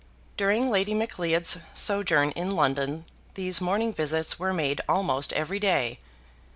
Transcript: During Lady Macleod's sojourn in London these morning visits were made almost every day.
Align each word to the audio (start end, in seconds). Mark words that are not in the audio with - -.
During 0.35 0.71
Lady 0.71 0.95
Macleod's 0.95 1.59
sojourn 1.75 2.31
in 2.31 2.55
London 2.55 3.05
these 3.35 3.61
morning 3.61 3.93
visits 3.93 4.39
were 4.39 4.51
made 4.51 4.81
almost 4.89 5.31
every 5.33 5.59
day. 5.59 5.99